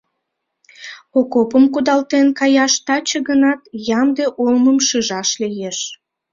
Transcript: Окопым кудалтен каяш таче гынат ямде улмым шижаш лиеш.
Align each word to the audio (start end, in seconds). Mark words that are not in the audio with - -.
Окопым 1.19 1.63
кудалтен 1.73 2.27
каяш 2.39 2.73
таче 2.85 3.19
гынат 3.29 3.61
ямде 3.99 4.25
улмым 4.43 4.77
шижаш 4.87 5.29
лиеш. 5.41 5.79